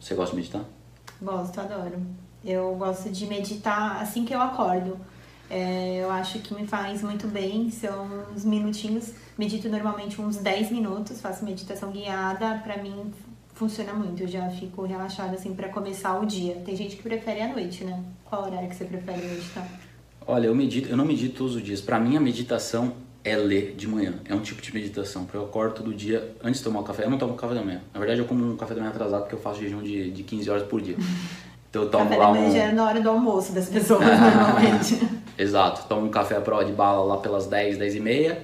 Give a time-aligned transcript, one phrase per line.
[0.00, 0.64] Você gosta de meditar?
[1.20, 2.00] Gosto, adoro.
[2.44, 4.96] Eu gosto de meditar assim que eu acordo.
[5.50, 9.12] É, eu acho que me faz muito bem, são uns minutinhos.
[9.36, 12.60] Medito normalmente uns 10 minutos, faço meditação guiada.
[12.62, 13.12] Pra mim
[13.54, 16.56] funciona muito, eu já fico relaxada assim para começar o dia.
[16.64, 18.04] Tem gente que prefere à noite, né?
[18.24, 19.66] Qual horário que você prefere meditar?
[20.26, 21.80] Olha, eu medito, eu não medito todos os dias.
[21.80, 22.92] Para mim a meditação
[23.24, 24.14] é ler de manhã.
[24.24, 25.24] É um tipo de meditação.
[25.24, 27.04] Porque eu acordo todo dia antes de tomar o café.
[27.04, 27.80] Eu não tomo café da manhã.
[27.92, 30.22] Na verdade, eu como um café da manhã atrasado porque eu faço jejum de, de
[30.22, 30.96] 15 horas por dia.
[31.70, 32.50] Então eu tomo café lá um.
[32.50, 34.98] já é na hora do almoço das pessoas, normalmente.
[35.36, 35.86] Exato.
[35.86, 38.42] Tomo um café à prova de bala lá pelas 10, 10 e meia.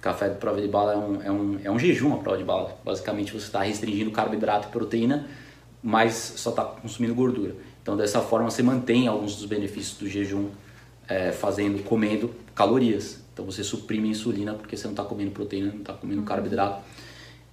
[0.00, 2.44] Café de prova de bala é um, é um, é um jejum a prova de
[2.44, 2.76] bala.
[2.82, 5.26] Basicamente você está restringindo carboidrato e proteína,
[5.82, 7.54] mas só está consumindo gordura.
[7.82, 10.48] Então dessa forma você mantém alguns dos benefícios do jejum
[11.06, 13.21] é, fazendo, comendo calorias.
[13.32, 16.26] Então você suprime a insulina porque você não está comendo proteína, não está comendo uhum.
[16.26, 16.82] carboidrato.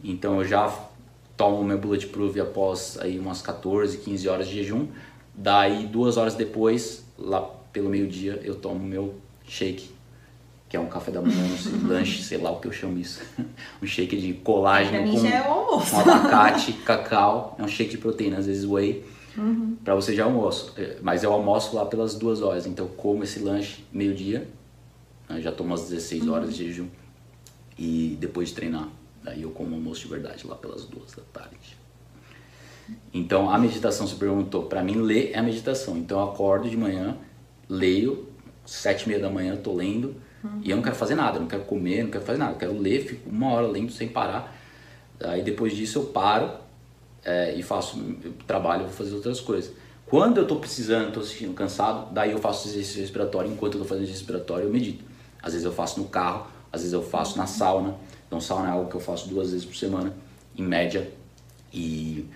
[0.03, 0.73] Então eu já
[1.37, 4.87] tomo meu bulletproof após aí umas 14, 15 horas de jejum.
[5.33, 7.41] Daí duas horas depois, lá
[7.71, 9.15] pelo meio dia, eu tomo meu
[9.47, 9.89] shake,
[10.67, 11.37] que é um café da manhã,
[11.81, 13.21] um lanche, sei lá o que eu chamo isso.
[13.81, 17.55] um shake de colágeno com, é com abacate, cacau.
[17.57, 19.05] É um shake de proteína, às vezes whey.
[19.37, 19.77] Uhum.
[19.83, 20.73] Para você já almoço.
[20.75, 22.67] É, mas eu almoço lá pelas duas horas.
[22.67, 24.45] Então eu como esse lanche meio-dia
[25.29, 25.39] né?
[25.41, 26.33] Já tomo as 16 uhum.
[26.33, 26.87] horas de jejum.
[27.77, 28.89] E depois de treinar,
[29.23, 31.77] daí eu como almoço de verdade lá pelas duas da tarde.
[33.13, 35.97] Então a meditação se perguntou, para mim ler é a meditação.
[35.97, 37.15] Então eu acordo de manhã,
[37.69, 38.27] leio,
[38.65, 40.61] sete e meia da manhã eu tô lendo uhum.
[40.63, 42.77] e eu não quero fazer nada, não quero comer, não quero fazer nada, eu quero
[42.77, 44.55] ler, fico uma hora lendo sem parar.
[45.21, 46.51] Aí depois disso eu paro
[47.23, 49.71] é, e faço eu trabalho, vou fazer outras coisas.
[50.05, 53.51] Quando eu tô precisando, tô sentindo cansado, daí eu faço exercício respiratório.
[53.51, 55.03] Enquanto eu tô fazendo exercício respiratório, eu medito.
[55.41, 57.95] Às vezes eu faço no carro, às vezes eu faço na sauna.
[58.27, 60.13] Então, sauna é algo que eu faço duas vezes por semana,
[60.55, 61.09] em média.
[61.73, 62.27] E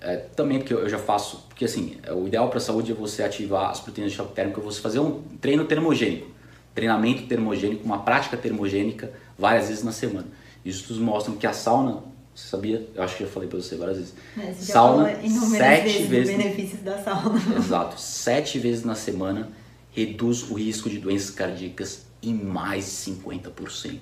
[0.00, 2.94] é, também porque eu já faço, porque assim, é, o ideal para a saúde é
[2.94, 6.30] você ativar as proteínas de choque térmico, você fazer um treino termogênico,
[6.74, 10.26] treinamento termogênico, uma prática termogênica várias vezes na semana.
[10.64, 12.02] Estudos mostram que a sauna,
[12.34, 12.86] você sabia?
[12.94, 14.14] Eu acho que já falei para você várias vezes.
[14.36, 17.40] É, você sauna sete vezes, vezes benefícios da sauna.
[17.56, 19.50] Exato, sete vezes na semana
[19.90, 23.98] reduz o risco de doenças cardíacas em mais de 50%.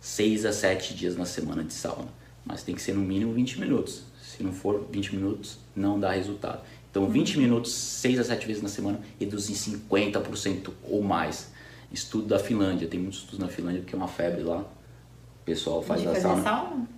[0.00, 2.08] 6 a 7 dias na semana de sauna.
[2.44, 4.02] Mas tem que ser no mínimo 20 minutos.
[4.22, 6.62] Se não for 20 minutos, não dá resultado.
[6.90, 7.42] Então, 20 uhum.
[7.42, 11.50] minutos, 6 a 7 vezes na semana, reduz em 50% ou mais.
[11.92, 14.58] Estudo da Finlândia, tem muitos estudos na Finlândia porque é uma febre lá.
[14.60, 16.42] O pessoal faz de a sauna.
[16.42, 16.88] sauna.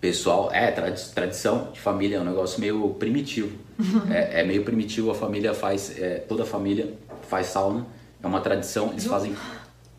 [0.00, 3.56] Pessoal, é, tradição de família é um negócio meio primitivo.
[4.10, 6.94] é, é, meio primitivo, a família faz, é, toda a família
[7.28, 7.86] faz sauna.
[8.22, 9.34] É uma tradição, eles fazem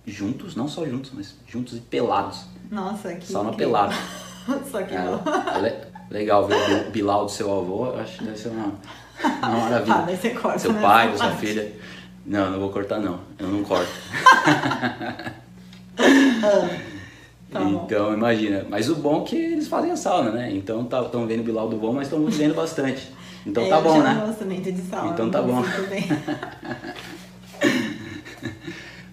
[0.06, 2.46] juntos, não só juntos, mas juntos e pelados.
[2.70, 3.94] Nossa, que Sauna pelado.
[4.72, 5.22] só que é, não.
[5.66, 8.74] É legal ver o Bilal do seu avô, acho que deve ser uma,
[9.44, 9.96] uma maravilha.
[10.02, 10.82] Ah, você corta, seu né?
[10.82, 11.72] pai, da sua filha.
[12.26, 13.92] Não, não vou cortar não, eu não corto.
[15.98, 16.70] ah,
[17.52, 18.66] tá então, imagina.
[18.70, 20.52] Mas o bom é que eles fazem a sauna, né?
[20.52, 23.12] Então estão tá, vendo o Bilal do bom, mas estão vendo bastante.
[23.46, 24.20] Então é, tá bom, né?
[24.22, 25.14] Eu gosto muito de sauna.
[25.14, 25.64] Então tá bom.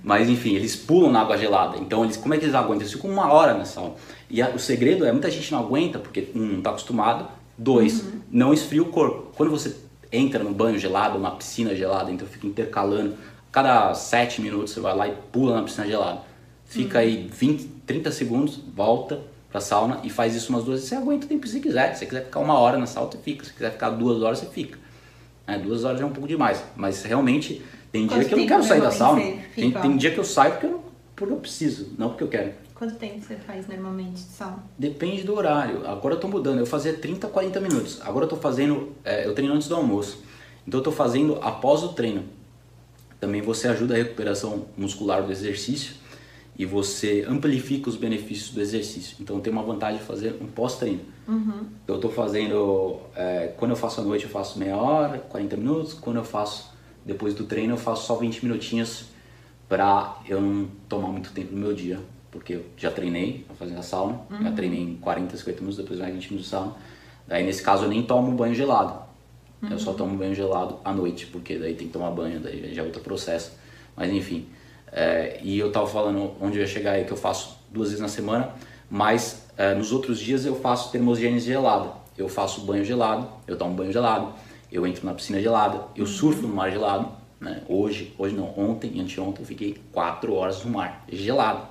[0.08, 1.76] Mas enfim, eles pulam na água gelada.
[1.76, 2.80] Então, eles, como é que eles aguentam?
[2.80, 3.92] Eles ficam uma hora na sauna.
[4.30, 7.28] E a, o segredo é, muita gente não aguenta, porque um, não está acostumado.
[7.58, 8.20] Dois, uhum.
[8.30, 9.30] não esfria o corpo.
[9.36, 9.76] Quando você
[10.10, 13.16] entra no banho gelado, na piscina gelada, então fica intercalando.
[13.52, 16.22] Cada sete minutos você vai lá e pula na piscina gelada.
[16.64, 17.04] Fica uhum.
[17.04, 19.20] aí 20, 30 segundos, volta
[19.50, 20.88] pra sauna e faz isso umas duas vezes.
[20.88, 21.92] Você aguenta o tempo que você quiser.
[21.92, 23.44] Se você quiser ficar uma hora na sauna, você fica.
[23.44, 24.78] Se quiser ficar duas horas, você fica.
[25.46, 26.64] É, duas horas é um pouco demais.
[26.74, 29.20] Mas realmente tem dia que eu não quero sair da sauna.
[29.54, 30.84] Tem, tem, dia que eu saio porque eu,
[31.16, 32.52] porque eu preciso, não porque eu quero.
[32.74, 34.62] Quanto tempo você faz normalmente de sauna?
[34.78, 35.86] Depende do horário.
[35.86, 36.60] Agora eu tô mudando.
[36.60, 38.00] Eu fazia 30, 40 minutos.
[38.02, 38.92] Agora eu tô fazendo.
[39.04, 40.22] É, eu treino antes do almoço.
[40.66, 42.24] Então eu tô fazendo após o treino.
[43.18, 45.96] Também você ajuda a recuperação muscular do exercício
[46.56, 49.16] e você amplifica os benefícios do exercício.
[49.20, 51.00] Então tem uma vantagem de fazer um pós-treino.
[51.26, 51.66] Uhum.
[51.86, 53.00] Eu estou fazendo.
[53.16, 55.94] É, quando eu faço à noite, eu faço meia hora, 40 minutos.
[55.94, 56.70] Quando eu faço
[57.08, 59.06] depois do treino eu faço só 20 minutinhos
[59.66, 61.98] para eu não tomar muito tempo no meu dia,
[62.30, 64.42] porque eu já treinei, fazer a sauna, uhum.
[64.42, 66.74] já treinei em 40, 50 minutos, depois mais 20 minutos de sauna.
[67.26, 69.02] Daí nesse caso eu nem tomo banho gelado.
[69.62, 69.70] Uhum.
[69.70, 69.96] Eu só uhum.
[69.96, 73.00] tomo banho gelado à noite, porque daí tem que tomar banho, daí já é outro
[73.00, 73.52] processo.
[73.96, 74.46] Mas enfim.
[74.92, 78.02] É, e eu tava falando onde eu ia chegar aí que eu faço duas vezes
[78.02, 78.52] na semana,
[78.90, 81.90] mas é, nos outros dias eu faço termogênese gelada.
[82.18, 84.34] Eu faço banho gelado, eu tomo banho gelado
[84.70, 86.10] eu entro na piscina gelada, eu uhum.
[86.10, 87.10] surfo no mar gelado.
[87.40, 87.62] Né?
[87.68, 91.66] Hoje, hoje não, ontem e anteontem eu fiquei 4 horas no mar gelado.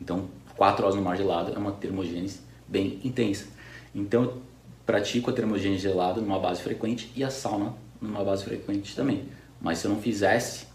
[0.00, 3.46] Então, 4 horas no mar gelado é uma termogênese bem intensa.
[3.94, 4.38] Então,
[4.86, 9.24] pratico a termogênese gelada numa base frequente e a sauna numa base frequente também.
[9.60, 10.66] Mas se eu não fizesse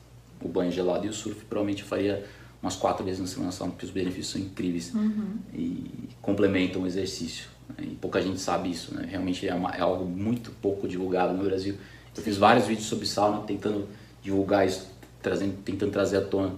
[0.42, 2.26] o banho gelado e o surf, provavelmente eu faria
[2.62, 5.38] umas quatro vezes na semana sauna, porque os benefícios são incríveis Uhum.
[5.54, 7.48] e complementam o exercício.
[7.70, 7.86] Né?
[7.92, 9.06] E pouca gente sabe isso, né?
[9.10, 11.76] Realmente é, uma- é algo muito pouco divulgado no Brasil.
[12.16, 13.88] Eu fiz vários vídeos sobre sauna, tentando
[14.22, 14.88] divulgar isso,
[15.22, 16.54] trazendo, tentando trazer à tona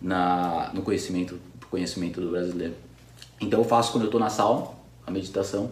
[0.00, 1.38] na, no conhecimento,
[1.70, 2.74] conhecimento do brasileiro.
[3.40, 4.68] Então eu faço quando eu estou na sauna,
[5.06, 5.70] a meditação,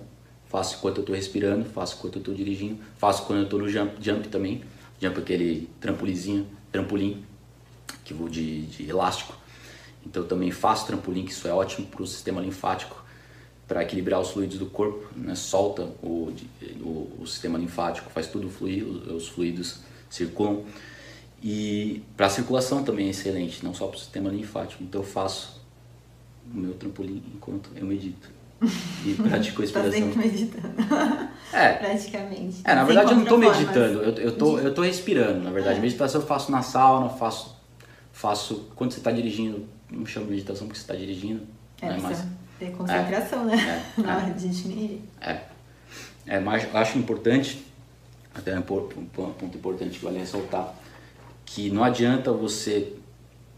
[0.49, 3.69] faço enquanto eu estou respirando, faço enquanto eu estou dirigindo, faço quando eu estou no
[3.69, 4.63] jump, jump também,
[5.01, 7.25] jump é aquele trampolizinho, trampolim,
[8.05, 9.35] que vou de, de elástico.
[10.07, 13.04] Então também faço trampolim, que isso é ótimo para o sistema linfático,
[13.67, 15.35] para equilibrar os fluidos do corpo, né?
[15.35, 16.33] solta o,
[16.81, 19.81] o, o sistema linfático, faz tudo fluir, os, os fluidos
[20.11, 20.63] circulam.
[21.43, 24.83] E para a circulação também é excelente, não só para o sistema linfático.
[24.83, 25.61] Então eu faço
[26.53, 28.29] o meu trampolim enquanto eu medito.
[29.05, 29.93] E pratico a Tá respiração.
[29.93, 30.75] sempre meditando.
[31.53, 32.61] É, Praticamente.
[32.65, 33.59] é, na verdade eu não contraformas.
[33.59, 35.79] meditando, eu, eu, tô, eu tô respirando, na verdade.
[35.79, 35.83] É.
[35.83, 37.57] Meditação eu faço na sauna, faço,
[38.13, 41.43] faço quando você está dirigindo, não chamo de meditação porque você está dirigindo,
[41.83, 41.99] É, né?
[42.01, 42.25] mas
[42.59, 43.83] ter concentração, né?
[43.99, 44.17] É, Na é.
[44.25, 45.01] hora de dirigir.
[45.21, 45.41] é,
[46.27, 47.65] é, mas eu acho importante,
[48.35, 50.75] até um po- um po- ponto importante que vale ressaltar,
[51.45, 52.93] que não adianta você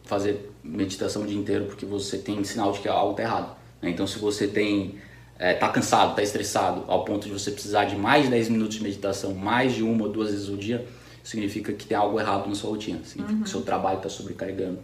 [0.05, 3.57] fazer meditação o dia inteiro porque você tem sinal de que algo está errado.
[3.83, 3.91] né?
[3.91, 4.97] Então se você tem
[5.39, 8.77] é, tá cansado, tá estressado, ao ponto de você precisar de mais de 10 minutos
[8.77, 10.87] de meditação, mais de uma ou duas vezes ao dia,
[11.23, 14.79] significa que tem algo errado na sua rotina, significa que o seu trabalho está sobrecarregando.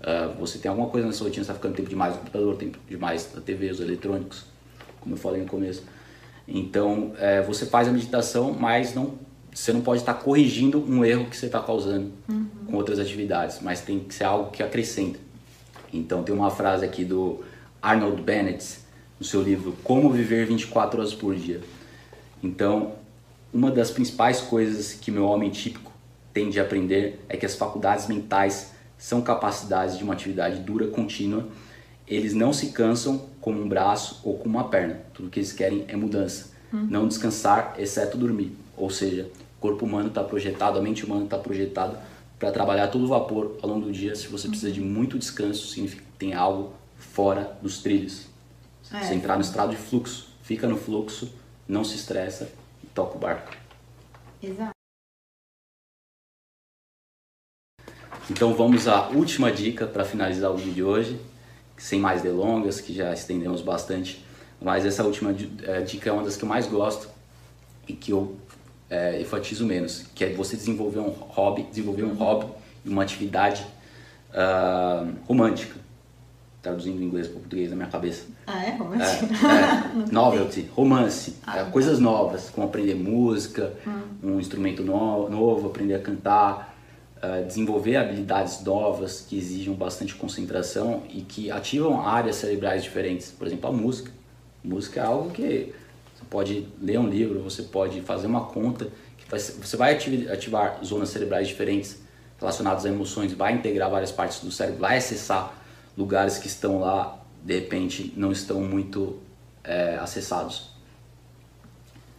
[0.00, 2.78] Ah, você tem alguma coisa na sua rotina, está ficando tempo demais no computador, tempo
[2.88, 4.44] demais na TV, os eletrônicos,
[5.00, 5.82] como eu falei no começo.
[6.46, 9.18] Então, é, você faz a meditação, mas não,
[9.52, 12.10] você não pode estar corrigindo um erro que você está causando
[12.66, 15.18] com outras atividades, mas tem que ser algo que acrescenta.
[15.92, 17.42] Então, tem uma frase aqui do
[17.82, 18.78] Arnold Bennett,
[19.18, 21.60] no seu livro Como Viver 24 Horas por Dia.
[22.42, 22.92] Então,
[23.52, 25.92] uma das principais coisas que meu homem típico
[26.32, 31.46] tem de aprender é que as faculdades mentais são capacidades de uma atividade dura, contínua.
[32.06, 35.00] Eles não se cansam como um braço ou como uma perna.
[35.14, 36.50] Tudo que eles querem é mudança.
[36.70, 38.52] Não descansar, exceto dormir.
[38.76, 41.98] Ou seja, o corpo humano está projetado, a mente humana está projetada
[42.38, 44.14] para trabalhar todo vapor ao longo do dia.
[44.14, 48.26] Se você precisa de muito descanso, significa que tem algo fora dos trilhos.
[48.92, 49.00] É.
[49.00, 51.32] Você entrar no estado de fluxo, fica no fluxo,
[51.66, 52.50] não se estressa
[52.82, 53.52] e toca o barco.
[54.42, 54.77] Exato.
[58.30, 61.20] Então vamos à última dica para finalizar o vídeo de hoje,
[61.76, 64.24] sem mais delongas, que já estendemos bastante.
[64.60, 67.08] Mas essa última eh, dica é uma das que eu mais gosto
[67.86, 68.36] e que eu
[68.90, 72.46] eh, enfatizo menos, que é você desenvolver um hobby, desenvolver um hobby
[72.84, 73.64] e uma atividade
[74.34, 75.76] ah, romântica.
[76.60, 78.24] Traduzindo do inglês para o português na minha cabeça.
[78.46, 78.70] Ah, é?
[78.70, 79.24] É, Romântico?
[79.46, 84.00] é, novelty, romance, Ah, é, coisas novas, como aprender música, Hum.
[84.34, 86.76] um instrumento no- novo, aprender a cantar,
[87.20, 93.30] é, desenvolver habilidades novas que exijam bastante concentração e que ativam áreas cerebrais diferentes.
[93.30, 94.10] Por exemplo, a música.
[94.62, 95.72] Música é algo que
[96.14, 100.80] você pode ler um livro, você pode fazer uma conta, que você vai ati- ativar
[100.84, 101.98] zonas cerebrais diferentes
[102.38, 105.54] relacionadas a emoções, vai integrar várias partes do cérebro, vai acessar
[105.96, 109.18] lugares que estão lá, de repente, não estão muito
[109.64, 110.70] é, acessados.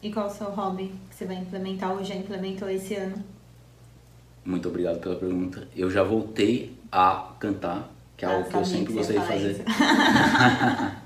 [0.02, 3.24] E qual o seu hobby que você vai implementar ou já implementou esse ano?
[4.46, 5.68] Muito obrigado pela pergunta.
[5.76, 9.64] Eu já voltei a cantar, que é Ah, algo que eu sempre gostei de fazer.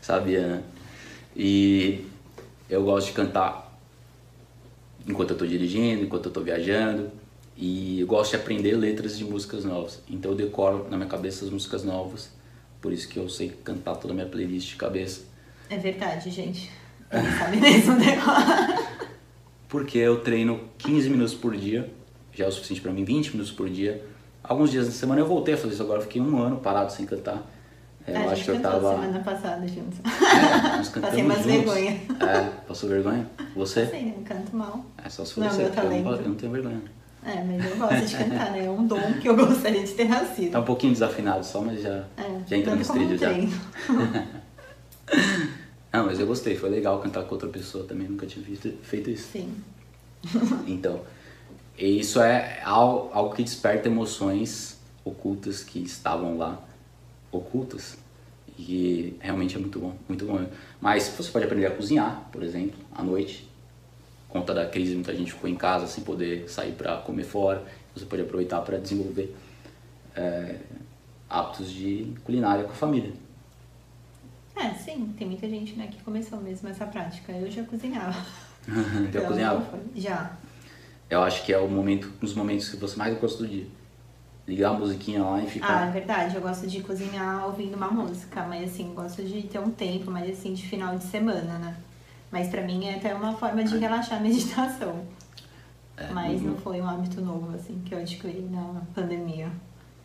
[0.00, 0.62] Sabia, né?
[1.36, 2.04] E
[2.68, 3.78] eu gosto de cantar
[5.06, 7.10] enquanto eu tô dirigindo, enquanto eu tô viajando.
[7.56, 10.00] E eu gosto de aprender letras de músicas novas.
[10.08, 12.30] Então eu decoro na minha cabeça as músicas novas.
[12.80, 15.22] Por isso que eu sei cantar toda a minha playlist de cabeça.
[15.68, 16.70] É verdade, gente.
[17.10, 19.08] Ele sabe mesmo decorar.
[19.68, 21.90] Porque eu treino 15 minutos por dia,
[22.34, 24.04] já é o suficiente pra mim, 20 minutos por dia.
[24.42, 26.90] Alguns dias da semana eu voltei a fazer isso agora, eu fiquei um ano parado
[26.92, 27.42] sem cantar.
[28.04, 28.90] É, eu a acho gente que eu tava.
[28.90, 29.98] semana passada juntos.
[30.00, 31.52] É, nós cantamos Passei mais juntos.
[31.74, 32.00] vergonha.
[32.20, 33.26] É, passou vergonha?
[33.54, 33.86] Você?
[33.86, 34.84] Sei, não canto mal.
[35.04, 36.22] É só se for Não, você, meu porque eu não, talento.
[36.22, 36.82] eu não tenho vergonha.
[37.24, 38.64] É, mas eu gosto de cantar, né?
[38.64, 40.50] É um dom que eu gostaria de ter nascido.
[40.50, 43.30] Tá um pouquinho desafinado só, mas já, É, já entra um trilhos já.
[45.92, 49.10] Não, mas eu gostei, foi legal cantar com outra pessoa também, nunca tinha feito, feito
[49.10, 49.28] isso.
[49.30, 49.54] Sim.
[50.66, 51.00] Então,
[51.78, 56.60] e isso é algo, algo que desperta emoções ocultas que estavam lá,
[57.30, 57.96] ocultas,
[58.58, 60.46] e realmente é muito bom, muito bom.
[60.80, 63.48] Mas você pode aprender a cozinhar, por exemplo, à noite.
[64.28, 67.62] Conta da crise, muita gente ficou em casa sem poder sair para comer fora.
[67.94, 69.34] Você pode aproveitar para desenvolver
[70.14, 70.56] é,
[71.28, 73.12] hábitos de culinária com a família.
[74.56, 77.32] É, sim, tem muita gente né, que começou mesmo essa prática.
[77.32, 78.24] Eu já cozinhava.
[79.12, 79.80] já Então, cozinhava?
[79.94, 80.36] Já.
[81.12, 83.66] Eu acho que é o momento, um dos momentos que você mais gosta do dia.
[84.48, 85.92] Ligar a musiquinha lá e Ah, é ficar.
[85.92, 86.36] verdade.
[86.36, 90.30] Eu gosto de cozinhar ouvindo uma música, mas assim, gosto de ter um tempo, mas
[90.30, 91.76] assim, de final de semana, né?
[92.30, 95.04] Mas pra mim é até uma forma de relaxar a meditação.
[95.98, 99.50] É, Mas não- não foi um hábito novo, assim, que eu adquiri na pandemia.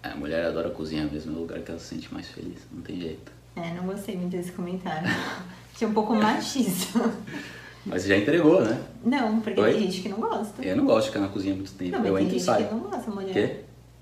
[0.03, 2.59] É, a mulher adora cozinhar mesmo, é o lugar que ela se sente mais feliz,
[2.69, 3.31] não tem jeito.
[3.55, 5.07] É, não gostei muito desse comentário.
[5.73, 6.99] Tinha um pouco machista.
[7.87, 8.81] Mas você já entregou, né?
[9.03, 9.73] Não, porque Oi?
[9.73, 10.63] tem gente que não gosta.
[10.63, 12.45] Eu não gosto de ficar na cozinha muito tempo, Não, eu tem entro e gente
[12.45, 12.67] saio.
[12.67, 13.33] que não gosta, mulher.
[13.33, 13.55] Quê?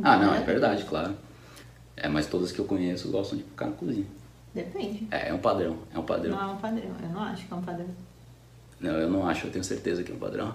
[0.04, 1.14] Ah, não, é verdade, claro.
[1.96, 4.06] É, mas todas que eu conheço gostam de ficar na cozinha.
[4.54, 5.08] Depende.
[5.12, 6.36] É, é um padrão, é um padrão.
[6.36, 6.92] Não é um padrão.
[7.02, 7.86] Eu não acho que é um padrão.
[8.80, 10.54] Não, eu não acho, eu tenho certeza que é um padrão.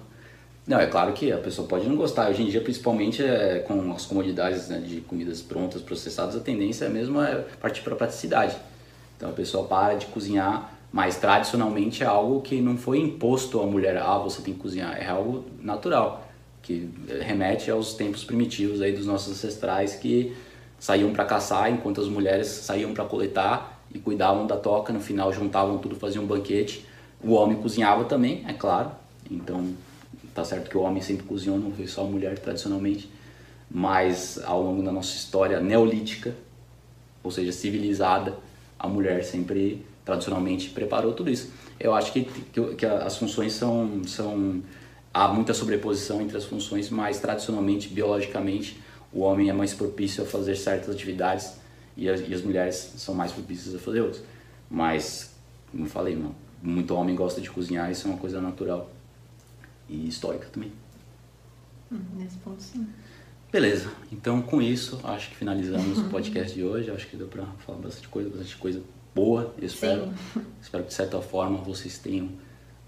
[0.67, 2.29] Não, é claro que a pessoa pode não gostar.
[2.31, 6.85] Hoje em dia, principalmente é, com as comodidades né, de comidas prontas, processadas, a tendência
[6.85, 8.57] é mesmo é partir para a praticidade.
[9.17, 13.67] Então a pessoa para de cozinhar, mas tradicionalmente é algo que não foi imposto à
[13.67, 16.29] mulher, ah, você tem que cozinhar, é algo natural,
[16.63, 20.37] que remete aos tempos primitivos aí dos nossos ancestrais que
[20.79, 25.33] saíam para caçar enquanto as mulheres saíam para coletar e cuidavam da toca, no final
[25.33, 26.87] juntavam tudo, faziam um banquete.
[27.23, 28.91] O homem cozinhava também, é claro.
[29.31, 29.75] Então,
[30.35, 33.11] tá certo que o homem sempre cozinhou, não foi só a mulher tradicionalmente,
[33.71, 36.35] mas ao longo da nossa história neolítica,
[37.23, 38.35] ou seja, civilizada,
[38.79, 41.53] a mulher sempre tradicionalmente preparou tudo isso.
[41.79, 44.63] Eu acho que, que, que as funções são, são.
[45.13, 48.81] Há muita sobreposição entre as funções, mas tradicionalmente, biologicamente,
[49.13, 51.55] o homem é mais propício a fazer certas atividades
[51.97, 54.23] e as, e as mulheres são mais propícias a fazer outras.
[54.71, 55.35] Mas,
[55.73, 58.89] como eu falei, não, muito homem gosta de cozinhar, isso é uma coisa natural
[59.89, 60.73] e histórica também.
[61.91, 62.87] Hum, nesse ponto, sim.
[63.51, 66.89] Beleza, então com isso acho que finalizamos o podcast de hoje.
[66.89, 68.81] Acho que deu pra falar bastante coisa, bastante coisa
[69.15, 70.09] boa, eu espero.
[70.63, 72.29] Espero que de certa forma vocês tenham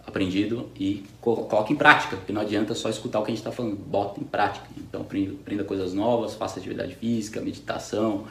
[0.07, 3.39] aprendido e co- coloquem em prática, porque não adianta só escutar o que a gente
[3.41, 4.67] está falando, bota em prática.
[4.77, 8.27] Então aprenda, aprenda coisas novas, faça atividade física, meditação,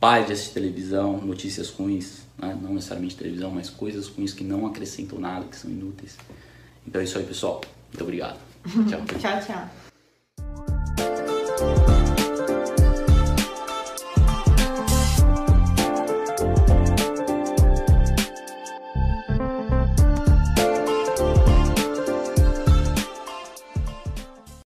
[0.00, 2.58] pare de assistir televisão, notícias ruins, né?
[2.60, 6.16] não necessariamente televisão, mas coisas ruins que não acrescentam nada, que são inúteis.
[6.86, 7.60] Então é isso aí, pessoal.
[7.90, 8.38] Muito obrigado.
[8.88, 9.00] Tchau.
[9.20, 9.81] Tchau, tchau.